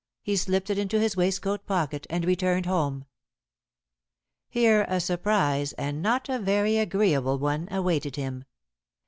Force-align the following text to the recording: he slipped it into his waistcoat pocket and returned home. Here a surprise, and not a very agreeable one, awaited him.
he 0.23 0.35
slipped 0.35 0.71
it 0.71 0.79
into 0.79 0.99
his 0.99 1.15
waistcoat 1.15 1.63
pocket 1.67 2.07
and 2.09 2.25
returned 2.25 2.65
home. 2.65 3.05
Here 4.49 4.83
a 4.89 4.99
surprise, 4.99 5.73
and 5.73 6.01
not 6.01 6.27
a 6.27 6.39
very 6.39 6.77
agreeable 6.79 7.37
one, 7.37 7.67
awaited 7.69 8.15
him. 8.15 8.45